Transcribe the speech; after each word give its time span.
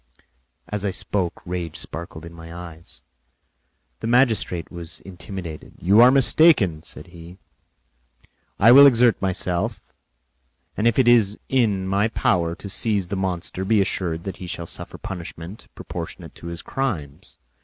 As 0.67 0.83
I 0.83 0.89
spoke, 0.89 1.43
rage 1.45 1.77
sparkled 1.77 2.25
in 2.25 2.33
my 2.33 2.51
eyes; 2.51 3.03
the 3.99 4.07
magistrate 4.07 4.71
was 4.71 4.99
intimidated. 5.01 5.75
"You 5.77 6.01
are 6.01 6.09
mistaken," 6.09 6.81
said 6.81 7.05
he. 7.13 7.37
"I 8.59 8.71
will 8.71 8.87
exert 8.87 9.21
myself, 9.21 9.83
and 10.75 10.87
if 10.87 10.97
it 10.97 11.07
is 11.07 11.37
in 11.49 11.87
my 11.87 12.07
power 12.07 12.55
to 12.55 12.67
seize 12.67 13.09
the 13.09 13.15
monster, 13.15 13.63
be 13.63 13.79
assured 13.79 14.23
that 14.23 14.37
he 14.37 14.47
shall 14.47 14.65
suffer 14.65 14.97
punishment 14.97 15.67
proportionate 15.75 16.33
to 16.33 16.47
his 16.47 16.63
crimes. 16.63 17.37